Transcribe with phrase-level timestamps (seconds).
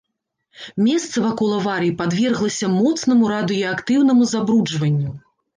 [0.85, 5.11] Месца вакол аварыі падверглася моцнаму радыеактыўнаму забруджванню.